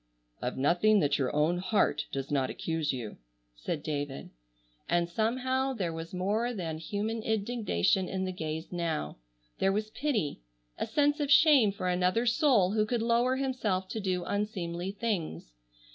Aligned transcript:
"Of 0.41 0.57
nothing 0.57 0.99
that 1.01 1.19
your 1.19 1.31
own 1.35 1.59
heart 1.59 2.07
does 2.11 2.31
not 2.31 2.49
accuse 2.49 2.91
you," 2.91 3.17
said 3.55 3.83
David. 3.83 4.31
And 4.89 5.07
somehow 5.07 5.73
there 5.73 5.93
was 5.93 6.11
more 6.11 6.55
than 6.55 6.79
human 6.79 7.21
indignation 7.21 8.09
in 8.09 8.25
the 8.25 8.31
gaze 8.31 8.71
now: 8.71 9.17
there 9.59 9.71
was 9.71 9.91
pity, 9.91 10.41
a 10.79 10.87
sense 10.87 11.19
of 11.19 11.29
shame 11.29 11.71
for 11.71 11.87
another 11.87 12.25
soul 12.25 12.71
who 12.71 12.87
could 12.87 13.03
lower 13.03 13.35
himself 13.35 13.87
to 13.89 13.99
do 13.99 14.23
unseemly 14.25 14.91
things. 14.91 15.53